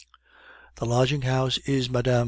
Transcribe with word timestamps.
The 0.77 0.87
lodging 0.87 1.21
house 1.21 1.59
is 1.59 1.87
Mme. 1.87 2.19